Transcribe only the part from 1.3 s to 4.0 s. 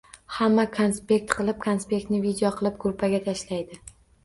qilib, konspektini video qilib gruppaga tashlaydi